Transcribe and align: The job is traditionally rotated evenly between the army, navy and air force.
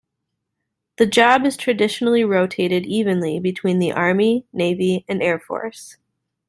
The 0.97 1.05
job 1.05 1.45
is 1.45 1.55
traditionally 1.55 2.23
rotated 2.23 2.87
evenly 2.87 3.39
between 3.39 3.77
the 3.77 3.91
army, 3.91 4.47
navy 4.51 5.05
and 5.07 5.21
air 5.21 5.37
force. 5.39 5.97